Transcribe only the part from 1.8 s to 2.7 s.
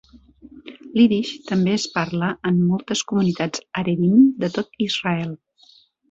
parla en